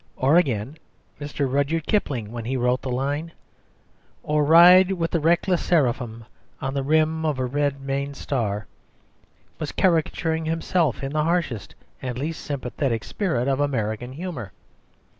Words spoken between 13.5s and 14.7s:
American humour.